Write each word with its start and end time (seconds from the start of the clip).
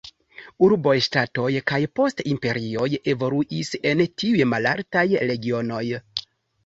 Urboj, 0.67 0.93
ŝtatoj 1.07 1.49
kaj 1.71 1.79
poste 1.99 2.25
imperioj 2.33 2.87
evoluis 3.15 3.71
en 3.93 4.03
tiuj 4.23 4.51
malaltaj 4.55 5.05
regionoj. 5.33 5.85